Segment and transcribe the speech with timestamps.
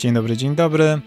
[0.00, 1.00] Dzień dobry, dzień dobry.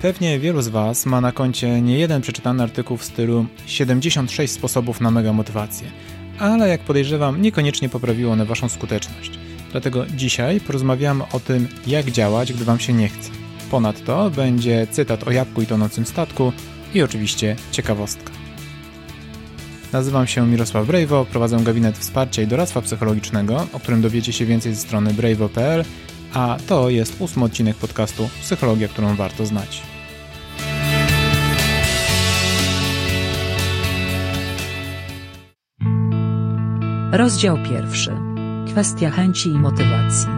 [0.00, 5.00] Pewnie wielu z Was ma na koncie nie jeden przeczytany artykuł w stylu 76 sposobów
[5.00, 5.86] na mega motywację,
[6.38, 9.30] ale jak podejrzewam, niekoniecznie poprawiło one Waszą skuteczność.
[9.72, 13.30] Dlatego dzisiaj porozmawiamy o tym, jak działać, gdy Wam się nie chce.
[13.70, 16.52] Ponadto będzie cytat o jabłku i tonącym statku
[16.94, 18.30] i oczywiście ciekawostka.
[19.92, 24.74] Nazywam się Mirosław Brejwo, prowadzę gabinet wsparcia i doradztwa psychologicznego, o którym dowiecie się więcej
[24.74, 25.84] ze strony brejwo.pl,
[26.34, 29.82] a to jest ósmy odcinek podcastu Psychologia, którą warto znać.
[37.12, 38.10] Rozdział pierwszy.
[38.66, 40.37] Kwestia chęci i motywacji.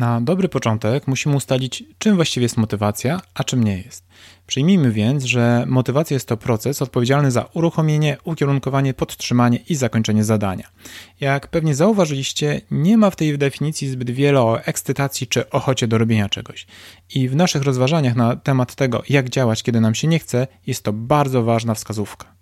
[0.00, 4.06] Na dobry początek musimy ustalić, czym właściwie jest motywacja, a czym nie jest.
[4.46, 10.68] Przyjmijmy więc, że motywacja jest to proces odpowiedzialny za uruchomienie, ukierunkowanie, podtrzymanie i zakończenie zadania.
[11.20, 15.98] Jak pewnie zauważyliście, nie ma w tej definicji zbyt wiele o ekscytacji czy ochocie do
[15.98, 16.66] robienia czegoś.
[17.14, 20.82] I w naszych rozważaniach na temat tego, jak działać, kiedy nam się nie chce, jest
[20.82, 22.34] to bardzo ważna wskazówka.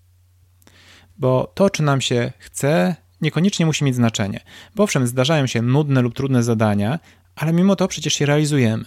[1.18, 4.40] Bo to, czy nam się chce, niekoniecznie musi mieć znaczenie.
[4.74, 6.98] Bo owszem, zdarzają się nudne lub trudne zadania,
[7.38, 8.84] ale mimo to przecież je realizujemy.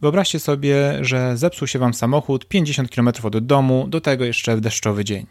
[0.00, 4.60] Wyobraźcie sobie, że zepsuł się wam samochód 50 km od domu, do tego jeszcze w
[4.60, 5.26] deszczowy dzień.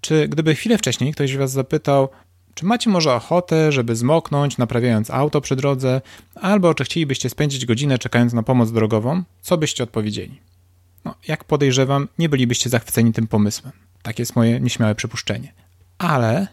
[0.00, 2.08] Czy gdyby chwilę wcześniej ktoś was zapytał,
[2.54, 6.00] czy macie może ochotę, żeby zmoknąć, naprawiając auto przy drodze,
[6.34, 10.40] albo czy chcielibyście spędzić godzinę czekając na pomoc drogową, co byście odpowiedzieli?
[11.04, 13.72] No, jak podejrzewam, nie bylibyście zachwyceni tym pomysłem.
[14.02, 15.52] Tak jest moje nieśmiałe przypuszczenie.
[15.98, 16.46] Ale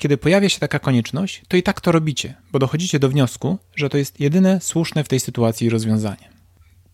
[0.00, 3.88] kiedy pojawia się taka konieczność, to i tak to robicie, bo dochodzicie do wniosku, że
[3.88, 6.30] to jest jedyne słuszne w tej sytuacji rozwiązanie.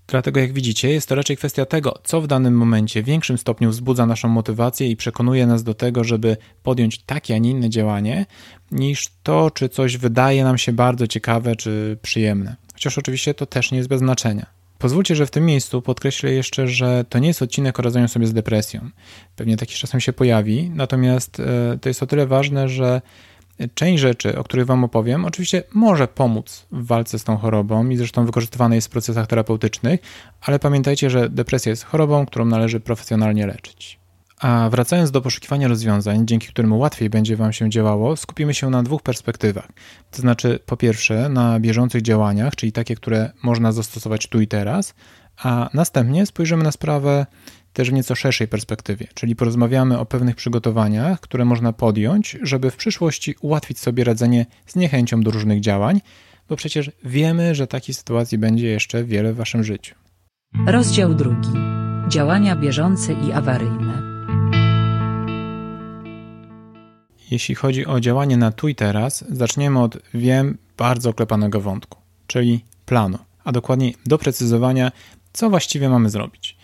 [0.07, 3.71] Dlatego, jak widzicie, jest to raczej kwestia tego, co w danym momencie w większym stopniu
[3.71, 8.27] wzbudza naszą motywację i przekonuje nas do tego, żeby podjąć takie, a nie inne działanie,
[8.71, 12.57] niż to, czy coś wydaje nam się bardzo ciekawe czy przyjemne.
[12.73, 14.56] Chociaż oczywiście to też nie jest bez znaczenia.
[14.79, 18.27] Pozwólcie, że w tym miejscu podkreślę jeszcze, że to nie jest odcinek o radzeniu sobie
[18.27, 18.91] z depresją.
[19.37, 23.03] Pewnie taki czasem się pojawi, natomiast e, to jest o tyle ważne, że
[23.75, 27.97] część rzeczy, o których Wam opowiem, oczywiście może pomóc w walce z tą chorobą i
[27.97, 30.01] zresztą wykorzystywane jest w procesach terapeutycznych,
[30.41, 33.99] ale pamiętajcie, że depresja jest chorobą, którą należy profesjonalnie leczyć.
[34.41, 38.83] A wracając do poszukiwania rozwiązań, dzięki którym łatwiej będzie Wam się działało, skupimy się na
[38.83, 39.69] dwóch perspektywach.
[40.11, 44.95] To znaczy, po pierwsze, na bieżących działaniach, czyli takie, które można zastosować tu i teraz,
[45.37, 47.27] a następnie spojrzymy na sprawę
[47.73, 52.77] też w nieco szerszej perspektywie, czyli porozmawiamy o pewnych przygotowaniach, które można podjąć, żeby w
[52.77, 56.01] przyszłości ułatwić sobie radzenie z niechęcią do różnych działań,
[56.49, 59.95] bo przecież wiemy, że takiej sytuacji będzie jeszcze wiele w Waszym życiu.
[60.67, 61.49] Rozdział drugi.
[62.09, 63.86] Działania bieżące i awaryjne.
[67.31, 72.65] Jeśli chodzi o działanie na tu i teraz, zaczniemy od wiem bardzo oklepanego wątku, czyli
[72.87, 74.93] planu, a dokładniej doprecyzowania,
[75.33, 76.57] co właściwie mamy zrobić.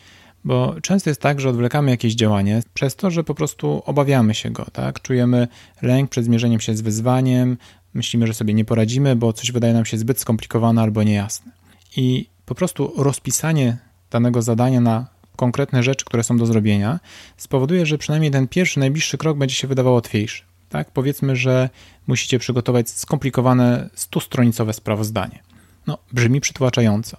[0.44, 4.50] Bo często jest tak, że odwlekamy jakieś działanie przez to, że po prostu obawiamy się
[4.50, 5.02] go, tak?
[5.02, 5.48] Czujemy
[5.82, 7.56] lęk przed zmierzeniem się z wyzwaniem,
[7.94, 11.52] myślimy, że sobie nie poradzimy, bo coś wydaje nam się zbyt skomplikowane albo niejasne.
[11.96, 13.76] I po prostu rozpisanie
[14.10, 15.06] danego zadania na
[15.36, 17.00] konkretne rzeczy, które są do zrobienia,
[17.36, 20.51] spowoduje, że przynajmniej ten pierwszy, najbliższy krok będzie się wydawał łatwiejszy.
[20.72, 20.90] Tak?
[20.90, 21.70] Powiedzmy, że
[22.06, 25.42] musicie przygotować skomplikowane stustronicowe sprawozdanie.
[25.86, 27.16] No, brzmi przytłaczająco,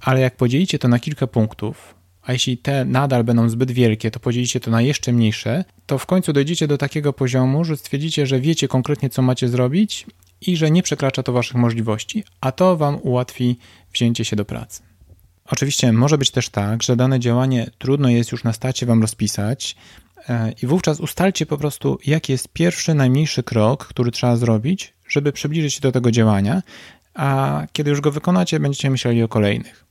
[0.00, 4.20] ale jak podzielicie to na kilka punktów, a jeśli te nadal będą zbyt wielkie, to
[4.20, 8.40] podzielicie to na jeszcze mniejsze, to w końcu dojdziecie do takiego poziomu, że stwierdzicie, że
[8.40, 10.06] wiecie konkretnie, co macie zrobić
[10.40, 13.58] i że nie przekracza to waszych możliwości, a to wam ułatwi
[13.92, 14.82] wzięcie się do pracy.
[15.44, 19.76] Oczywiście może być też tak, że dane działanie trudno jest już na stacie wam rozpisać
[20.62, 25.74] i wówczas ustalcie po prostu, jaki jest pierwszy, najmniejszy krok, który trzeba zrobić, żeby przybliżyć
[25.74, 26.62] się do tego działania,
[27.14, 29.84] a kiedy już go wykonacie, będziecie myśleli o kolejnych.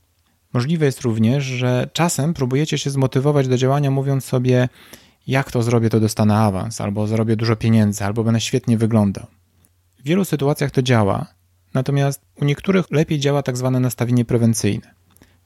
[0.52, 4.68] Możliwe jest również, że czasem próbujecie się zmotywować do działania, mówiąc sobie,
[5.26, 9.26] jak to zrobię, to dostanę awans, albo zrobię dużo pieniędzy, albo będę świetnie wyglądał.
[9.98, 11.26] W wielu sytuacjach to działa,
[11.74, 14.94] natomiast u niektórych lepiej działa tak zwane nastawienie prewencyjne.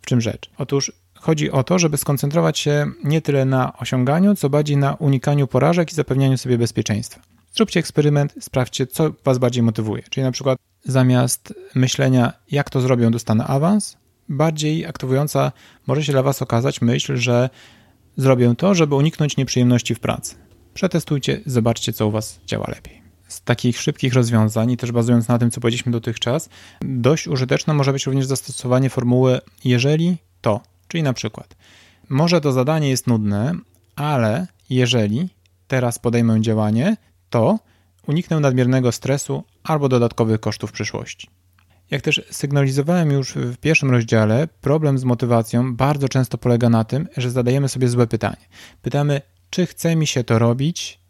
[0.01, 0.51] W czym rzecz?
[0.59, 0.93] Otóż
[1.25, 5.93] chodzi o to, żeby skoncentrować się nie tyle na osiąganiu, co bardziej na unikaniu porażek
[5.93, 7.21] i zapewnianiu sobie bezpieczeństwa.
[7.55, 10.03] Zróbcie eksperyment, sprawdźcie, co Was bardziej motywuje.
[10.11, 13.97] Czyli na przykład zamiast myślenia, jak to zrobią, dostanę awans,
[14.29, 15.53] bardziej aktywująca
[15.87, 17.51] może się dla Was okazać myśl, że
[18.17, 20.35] zrobię to, żeby uniknąć nieprzyjemności w pracy.
[20.75, 23.03] Przetestujcie, zobaczcie, co u Was działa lepiej.
[23.29, 26.49] Z takich szybkich rozwiązań i też bazując na tym, co powiedzieliśmy dotychczas,
[26.81, 31.57] dość użyteczne może być również zastosowanie formuły jeżeli to, czyli na przykład
[32.09, 33.55] może to zadanie jest nudne,
[33.97, 35.29] ale jeżeli
[35.67, 36.97] teraz podejmę działanie,
[37.31, 37.59] to
[38.07, 41.29] uniknę nadmiernego stresu albo dodatkowych kosztów w przyszłości.
[41.91, 47.09] Jak też sygnalizowałem już w pierwszym rozdziale, problem z motywacją bardzo często polega na tym,
[47.17, 48.47] że zadajemy sobie złe pytanie.
[48.83, 49.21] Pytamy,
[49.51, 51.01] czy chce mi się to robić?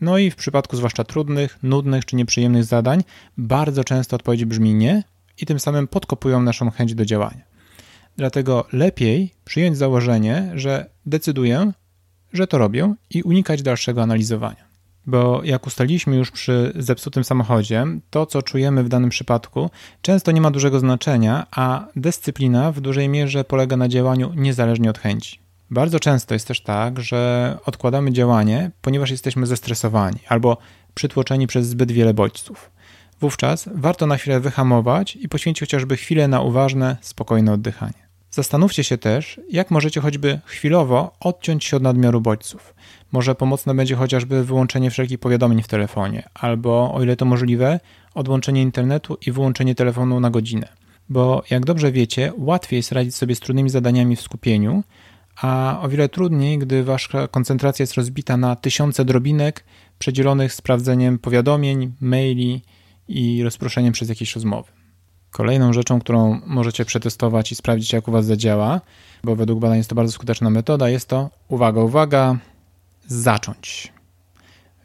[0.00, 3.04] No i w przypadku zwłaszcza trudnych, nudnych czy nieprzyjemnych zadań,
[3.36, 5.04] bardzo często odpowiedź brzmi nie
[5.38, 7.49] i tym samym podkopują naszą chęć do działania.
[8.16, 11.72] Dlatego lepiej przyjąć założenie, że decyduję,
[12.32, 14.70] że to robię i unikać dalszego analizowania.
[15.06, 19.70] Bo jak ustaliliśmy już przy zepsutym samochodzie, to co czujemy w danym przypadku
[20.02, 24.98] często nie ma dużego znaczenia, a dyscyplina w dużej mierze polega na działaniu niezależnie od
[24.98, 25.38] chęci.
[25.70, 30.56] Bardzo często jest też tak, że odkładamy działanie, ponieważ jesteśmy zestresowani albo
[30.94, 32.70] przytłoczeni przez zbyt wiele bodźców.
[33.20, 38.10] Wówczas warto na chwilę wyhamować i poświęcić chociażby chwilę na uważne, spokojne oddychanie.
[38.30, 42.74] Zastanówcie się też, jak możecie choćby chwilowo odciąć się od nadmiaru bodźców.
[43.12, 47.80] Może pomocne będzie chociażby wyłączenie wszelkich powiadomień w telefonie, albo, o ile to możliwe,
[48.14, 50.68] odłączenie internetu i wyłączenie telefonu na godzinę.
[51.08, 54.84] Bo jak dobrze wiecie, łatwiej jest radzić sobie z trudnymi zadaniami w skupieniu,
[55.36, 59.64] a o wiele trudniej, gdy wasza koncentracja jest rozbita na tysiące drobinek
[59.98, 62.62] przedzielonych sprawdzeniem powiadomień, maili
[63.10, 64.72] i rozproszeniem przez jakieś rozmowy.
[65.30, 68.80] Kolejną rzeczą, którą możecie przetestować i sprawdzić, jak u Was zadziała,
[69.24, 72.38] bo według badań jest to bardzo skuteczna metoda, jest to, uwaga, uwaga,
[73.06, 73.92] zacząć.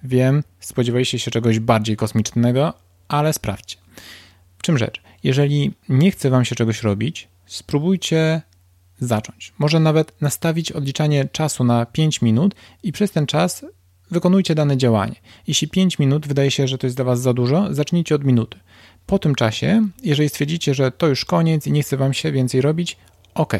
[0.03, 2.73] Wiem, spodziewaliście się czegoś bardziej kosmicznego,
[3.07, 3.77] ale sprawdźcie.
[4.57, 5.01] W czym rzecz?
[5.23, 8.41] Jeżeli nie chce Wam się czegoś robić, spróbujcie
[8.99, 9.53] zacząć.
[9.57, 13.65] Może nawet nastawić odliczanie czasu na 5 minut i przez ten czas
[14.11, 15.15] wykonujcie dane działanie.
[15.47, 18.59] Jeśli 5 minut wydaje się, że to jest dla Was za dużo, zacznijcie od minuty.
[19.05, 22.61] Po tym czasie, jeżeli stwierdzicie, że to już koniec i nie chce Wam się więcej
[22.61, 22.97] robić,
[23.33, 23.53] ok.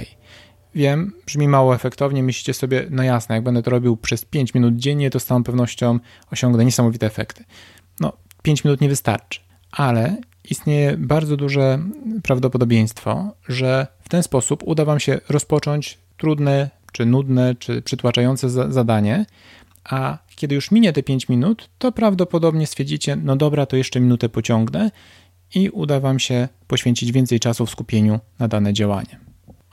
[0.76, 4.76] Wiem, brzmi mało efektownie, myślicie sobie, no jasne, jak będę to robił przez 5 minut
[4.76, 6.00] dziennie, to z całą pewnością
[6.32, 7.44] osiągnę niesamowite efekty.
[8.00, 9.40] No, 5 minut nie wystarczy,
[9.72, 10.18] ale
[10.50, 11.80] istnieje bardzo duże
[12.24, 19.26] prawdopodobieństwo, że w ten sposób uda Wam się rozpocząć trudne, czy nudne, czy przytłaczające zadanie,
[19.90, 24.30] a kiedy już minie te 5 minut, to prawdopodobnie stwierdzicie, no dobra, to jeszcze minutę
[24.30, 24.92] pociągnę
[25.56, 29.20] i uda Wam się poświęcić więcej czasu w skupieniu na dane działanie.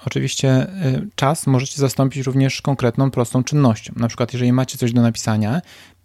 [0.06, 3.92] Oczywiście y, czas możecie zastąpić również konkretną, prostą czynnością.
[3.96, 5.62] Na przykład, jeżeli macie coś do napisania,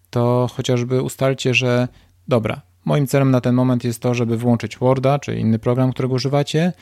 [0.09, 1.87] to chociażby ustalcie, że
[2.27, 6.13] dobra, moim celem na ten moment jest to, żeby włączyć Worda czy inny program, którego
[6.13, 6.73] używacie,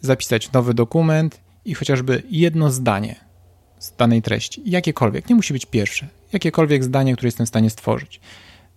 [0.00, 3.16] zapisać nowy dokument i chociażby jedno zdanie
[3.78, 8.20] z danej treści, jakiekolwiek, nie musi być pierwsze, jakiekolwiek zdanie, które jestem w stanie stworzyć.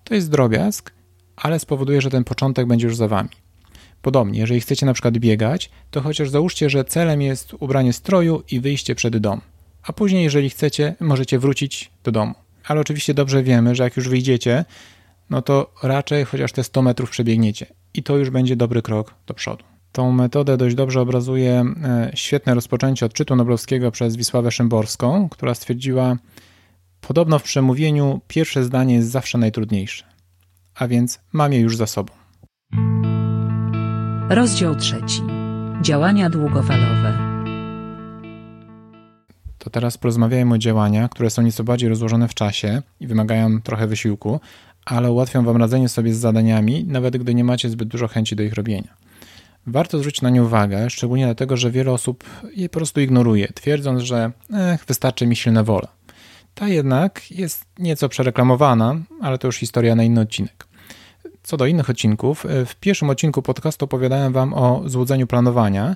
[0.03, 0.91] To jest drobiazg,
[1.35, 3.29] ale spowoduje, że ten początek będzie już za wami.
[4.01, 8.59] Podobnie, jeżeli chcecie na przykład biegać, to chociaż załóżcie, że celem jest ubranie stroju i
[8.59, 9.41] wyjście przed dom.
[9.83, 12.33] A później, jeżeli chcecie, możecie wrócić do domu.
[12.67, 14.65] Ale oczywiście dobrze wiemy, że jak już wyjdziecie,
[15.29, 17.65] no to raczej chociaż te 100 metrów przebiegniecie.
[17.93, 19.63] I to już będzie dobry krok do przodu.
[19.91, 26.17] Tą metodę dość dobrze obrazuje e, świetne rozpoczęcie odczytu noblowskiego przez Wisławę Szymborską, która stwierdziła,
[27.01, 30.11] podobno w przemówieniu pierwsze zdanie jest zawsze najtrudniejsze
[30.75, 32.13] a więc mam je już za sobą.
[34.29, 35.21] Rozdział trzeci.
[35.81, 37.31] Działania długofalowe.
[39.57, 43.87] To teraz porozmawiajmy o działaniach, które są nieco bardziej rozłożone w czasie i wymagają trochę
[43.87, 44.39] wysiłku,
[44.85, 48.43] ale ułatwią Wam radzenie sobie z zadaniami, nawet gdy nie macie zbyt dużo chęci do
[48.43, 48.93] ich robienia.
[49.67, 52.23] Warto zwrócić na nie uwagę, szczególnie dlatego, że wiele osób
[52.55, 54.31] je po prostu ignoruje, twierdząc, że
[54.87, 55.87] wystarczy mi silna wola.
[56.55, 60.67] Ta jednak jest nieco przereklamowana, ale to już historia na inny odcinek.
[61.43, 65.95] Co do innych odcinków, e, w pierwszym odcinku podcastu opowiadałem Wam o złudzeniu planowania,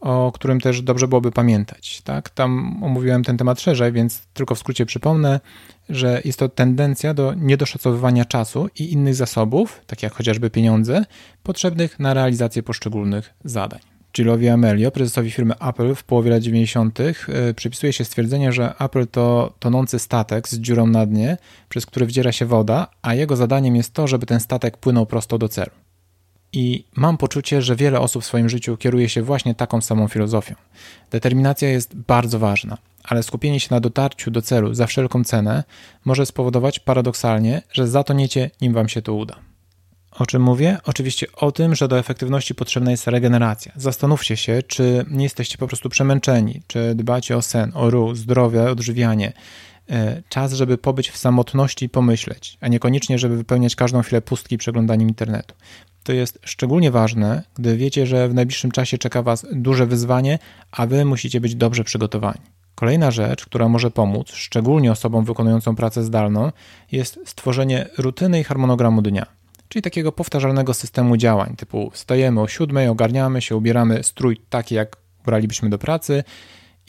[0.00, 2.02] o którym też dobrze byłoby pamiętać.
[2.02, 2.30] Tak?
[2.30, 5.40] Tam omówiłem ten temat szerzej, więc tylko w skrócie przypomnę,
[5.88, 11.04] że jest to tendencja do niedoszacowywania czasu i innych zasobów, tak jak chociażby pieniądze,
[11.42, 13.91] potrzebnych na realizację poszczególnych zadań.
[14.14, 19.06] Gillowi Amelio, prezesowi firmy Apple w połowie lat 90., e, przypisuje się stwierdzenie, że Apple
[19.06, 21.36] to tonący statek z dziurą na dnie,
[21.68, 25.38] przez który wdziera się woda, a jego zadaniem jest to, żeby ten statek płynął prosto
[25.38, 25.70] do celu.
[26.52, 30.54] I mam poczucie, że wiele osób w swoim życiu kieruje się właśnie taką samą filozofią.
[31.10, 35.64] Determinacja jest bardzo ważna, ale skupienie się na dotarciu do celu za wszelką cenę
[36.04, 39.51] może spowodować paradoksalnie, że zatoniecie, nim wam się to uda.
[40.18, 40.78] O czym mówię?
[40.84, 43.72] Oczywiście o tym, że do efektywności potrzebna jest regeneracja.
[43.76, 48.70] Zastanówcie się, czy nie jesteście po prostu przemęczeni, czy dbacie o sen, o ruch, zdrowie,
[48.70, 49.32] odżywianie.
[49.90, 54.58] E, czas, żeby pobyć w samotności i pomyśleć, a niekoniecznie, żeby wypełniać każdą chwilę pustki
[54.58, 55.54] przeglądaniem internetu.
[56.02, 60.38] To jest szczególnie ważne, gdy wiecie, że w najbliższym czasie czeka Was duże wyzwanie,
[60.70, 62.40] a Wy musicie być dobrze przygotowani.
[62.74, 66.52] Kolejna rzecz, która może pomóc, szczególnie osobom wykonującą pracę zdalną,
[66.92, 69.41] jest stworzenie rutyny i harmonogramu dnia
[69.72, 74.96] czyli takiego powtarzalnego systemu działań, typu wstajemy o 7, ogarniamy się, ubieramy strój taki, jak
[75.24, 76.24] bralibyśmy do pracy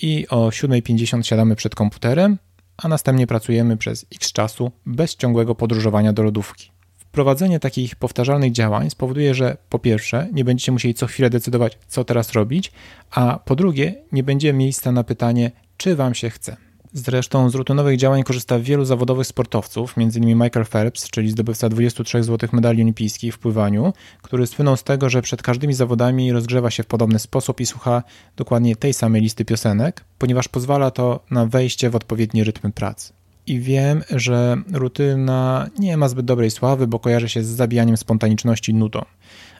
[0.01, 2.37] i o 7.50 siadamy przed komputerem,
[2.77, 6.71] a następnie pracujemy przez x czasu bez ciągłego podróżowania do lodówki.
[6.97, 12.03] Wprowadzenie takich powtarzalnych działań spowoduje, że po pierwsze nie będziecie musieli co chwilę decydować, co
[12.03, 12.71] teraz robić,
[13.11, 16.57] a po drugie nie będzie miejsca na pytanie, czy wam się chce.
[16.93, 20.25] Zresztą z rutynowych działań korzysta wielu zawodowych sportowców, m.in.
[20.25, 25.21] Michael Phelps, czyli zdobywca 23 złotych medali olimpijskich w pływaniu, który słynął z tego, że
[25.21, 28.03] przed każdymi zawodami rozgrzewa się w podobny sposób i słucha
[28.35, 33.13] dokładnie tej samej listy piosenek, ponieważ pozwala to na wejście w odpowiedni rytm pracy.
[33.47, 38.73] I wiem, że rutyna nie ma zbyt dobrej sławy, bo kojarzy się z zabijaniem spontaniczności
[38.73, 39.05] nudą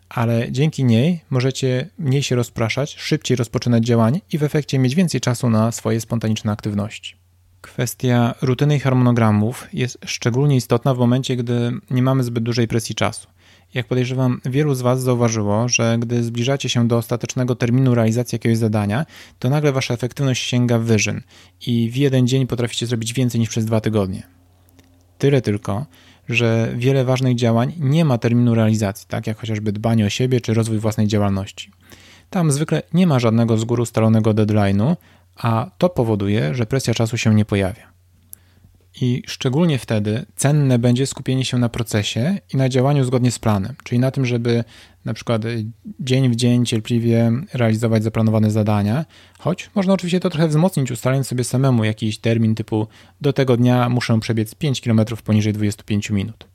[0.09, 5.21] ale dzięki niej możecie mniej się rozpraszać, szybciej rozpoczynać działanie i w efekcie mieć więcej
[5.21, 7.22] czasu na swoje spontaniczne aktywności.
[7.63, 12.95] Kwestia rutyny i harmonogramów jest szczególnie istotna w momencie, gdy nie mamy zbyt dużej presji
[12.95, 13.27] czasu.
[13.73, 18.57] Jak podejrzewam, wielu z Was zauważyło, że gdy zbliżacie się do ostatecznego terminu realizacji jakiegoś
[18.57, 19.05] zadania,
[19.39, 21.21] to nagle Wasza efektywność sięga wyżyn
[21.67, 24.23] i w jeden dzień potraficie zrobić więcej niż przez dwa tygodnie.
[25.17, 25.85] Tyle tylko,
[26.29, 30.53] że wiele ważnych działań nie ma terminu realizacji, tak jak chociażby dbanie o siebie czy
[30.53, 31.71] rozwój własnej działalności.
[32.29, 34.95] Tam zwykle nie ma żadnego z góry ustalonego deadline'u,
[35.35, 37.93] a to powoduje, że presja czasu się nie pojawia.
[39.01, 43.75] I szczególnie wtedy cenne będzie skupienie się na procesie i na działaniu zgodnie z planem,
[43.83, 44.63] czyli na tym, żeby
[45.05, 45.41] na przykład
[45.99, 49.05] dzień w dzień cierpliwie realizować zaplanowane zadania,
[49.39, 52.87] choć można oczywiście to trochę wzmocnić, ustalając sobie samemu jakiś termin typu
[53.21, 56.52] do tego dnia muszę przebiec 5 km poniżej 25 minut.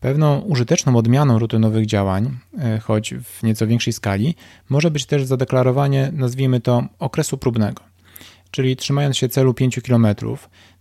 [0.00, 4.34] Pewną użyteczną odmianą rutynowych działań, e, choć w nieco większej skali,
[4.68, 7.82] może być też zadeklarowanie, nazwijmy to, okresu próbnego.
[8.50, 10.06] Czyli trzymając się celu 5 km,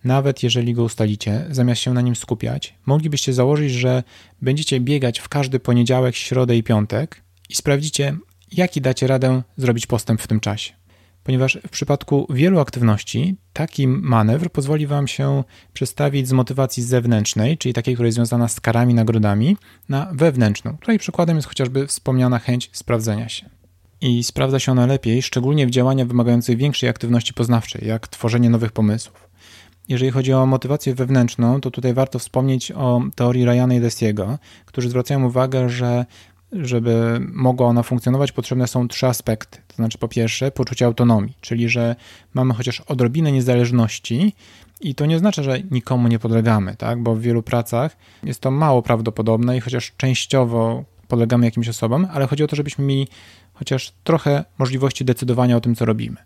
[0.03, 4.03] nawet jeżeli go ustalicie, zamiast się na nim skupiać, moglibyście założyć, że
[4.41, 8.17] będziecie biegać w każdy poniedziałek, środę i piątek i sprawdzicie,
[8.51, 10.84] jaki dacie radę zrobić postęp w tym czasie
[11.25, 17.73] ponieważ w przypadku wielu aktywności taki manewr pozwoli Wam się przestawić z motywacji zewnętrznej, czyli
[17.73, 19.57] takiej, która jest związana z karami, nagrodami,
[19.89, 20.77] na wewnętrzną.
[20.77, 23.49] Tutaj przykładem jest chociażby wspomniana chęć sprawdzenia się.
[24.01, 28.71] I sprawdza się ona lepiej, szczególnie w działaniach wymagających większej aktywności poznawczej, jak tworzenie nowych
[28.71, 29.29] pomysłów.
[29.87, 34.89] Jeżeli chodzi o motywację wewnętrzną, to tutaj warto wspomnieć o teorii Ryana i Desiego, którzy
[34.89, 36.05] zwracają uwagę, że
[36.61, 39.59] żeby mogła ona funkcjonować, potrzebne są trzy aspekty.
[39.67, 41.95] To znaczy, po pierwsze, poczucie autonomii, czyli że
[42.33, 44.33] mamy chociaż odrobinę niezależności,
[44.81, 47.03] i to nie oznacza, że nikomu nie podlegamy, tak?
[47.03, 52.27] bo w wielu pracach jest to mało prawdopodobne i chociaż częściowo podlegamy jakimś osobom, ale
[52.27, 53.07] chodzi o to, żebyśmy mieli
[53.55, 56.17] chociaż trochę możliwości decydowania o tym, co robimy.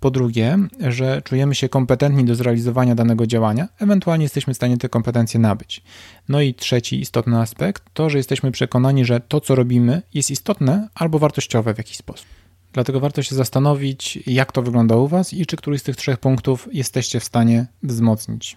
[0.00, 0.58] Po drugie,
[0.88, 5.82] że czujemy się kompetentni do zrealizowania danego działania, ewentualnie jesteśmy w stanie te kompetencje nabyć.
[6.28, 10.88] No i trzeci istotny aspekt to, że jesteśmy przekonani, że to, co robimy, jest istotne
[10.94, 12.26] albo wartościowe w jakiś sposób.
[12.72, 16.18] Dlatego warto się zastanowić, jak to wygląda u Was i czy któryś z tych trzech
[16.18, 18.56] punktów jesteście w stanie wzmocnić.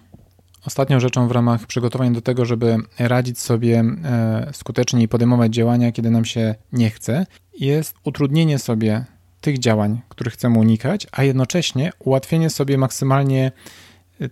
[0.66, 5.92] Ostatnią rzeczą w ramach przygotowań do tego, żeby radzić sobie e, skutecznie i podejmować działania,
[5.92, 7.26] kiedy nam się nie chce,
[7.60, 9.06] jest utrudnienie sobie
[9.42, 13.52] tych działań, których chcemy unikać, a jednocześnie ułatwienie sobie maksymalnie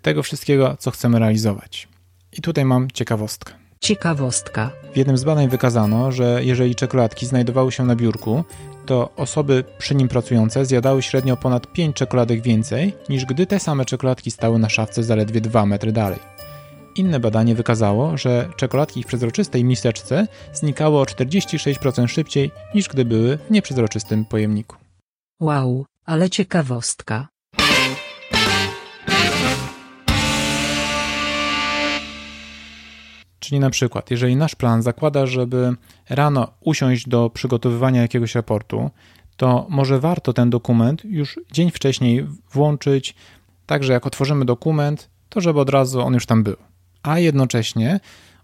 [0.02, 1.88] tego wszystkiego, co chcemy realizować.
[2.34, 3.61] I tutaj mam ciekawostkę.
[3.84, 4.72] Ciekawostka.
[4.94, 8.44] W jednym z badań wykazano, że jeżeli czekoladki znajdowały się na biurku,
[8.86, 13.86] to osoby przy nim pracujące zjadały średnio ponad 5 czekoladek więcej, niż gdy te same
[13.86, 16.20] czekoladki stały na szafce zaledwie 2 metry dalej.
[16.96, 23.38] Inne badanie wykazało, że czekoladki w przezroczystej miseczce znikały o 46% szybciej niż gdy były
[23.38, 24.76] w nieprzezroczystym pojemniku.
[25.40, 27.31] Wow, ale ciekawostka.
[33.52, 35.76] Czyli na przykład, jeżeli nasz plan zakłada, żeby
[36.10, 38.90] rano usiąść do przygotowywania jakiegoś raportu,
[39.38, 43.16] to może warto ten dokument już dzień wcześniej włączyć,
[43.66, 46.56] tak że jak otworzymy dokument, to żeby od razu on już tam był.
[47.04, 48.00] A jednocześnie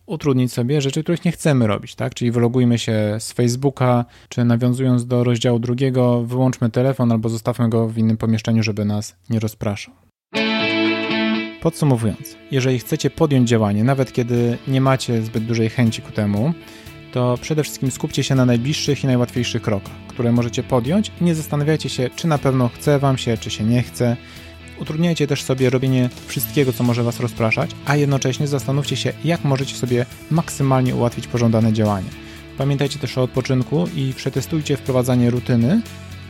[0.05, 2.13] utrudnić sobie rzeczy, których nie chcemy robić, tak?
[2.13, 7.87] Czyli wylogujmy się z Facebooka, czy nawiązując do rozdziału drugiego, wyłączmy telefon albo zostawmy go
[7.87, 10.06] w innym pomieszczeniu, żeby nas nie rozpraszał.
[11.61, 16.53] Podsumowując, jeżeli chcecie podjąć działanie, nawet kiedy nie macie zbyt dużej chęci ku temu,
[17.11, 21.35] to przede wszystkim skupcie się na najbliższych i najłatwiejszych krokach, które możecie podjąć i nie
[21.35, 24.17] zastanawiajcie się, czy na pewno chce Wam się, czy się nie chce.
[24.81, 29.75] Utrudniajcie też sobie robienie wszystkiego, co może Was rozpraszać, a jednocześnie zastanówcie się, jak możecie
[29.75, 32.09] sobie maksymalnie ułatwić pożądane działanie.
[32.57, 35.81] Pamiętajcie też o odpoczynku i przetestujcie wprowadzanie rutyny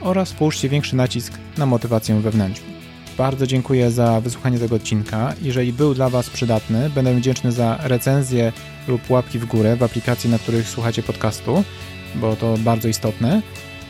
[0.02, 2.77] oraz połóżcie większy nacisk na motywację wewnętrzną.
[3.18, 5.34] Bardzo dziękuję za wysłuchanie tego odcinka.
[5.42, 8.54] Jeżeli był dla Was przydatny, będę wdzięczny za recenzję
[8.88, 11.64] lub łapki w górę w aplikacji, na których słuchacie podcastu,
[12.16, 13.42] bo to bardzo istotne.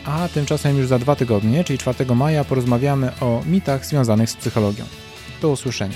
[0.04, 4.84] A tymczasem już za dwa tygodnie, czyli 4 maja, porozmawiamy o mitach związanych z psychologią.
[5.42, 5.94] Do usłyszenia.